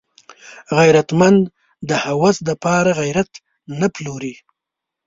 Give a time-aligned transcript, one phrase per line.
[0.77, 1.41] غیرتمند
[1.89, 3.31] د هوس د پاره غیرت
[3.79, 4.35] نه پلوري